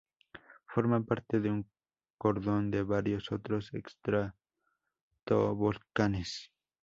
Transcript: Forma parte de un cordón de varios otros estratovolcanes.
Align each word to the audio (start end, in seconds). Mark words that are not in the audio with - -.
Forma 0.65 0.99
parte 1.03 1.39
de 1.39 1.51
un 1.51 1.69
cordón 2.17 2.71
de 2.71 2.81
varios 2.81 3.31
otros 3.31 3.69
estratovolcanes. 3.71 6.51